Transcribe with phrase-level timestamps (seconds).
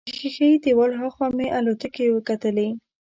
[0.07, 2.67] د ښیښه یي دیوال هاخوا مې الوتکې وکتلې.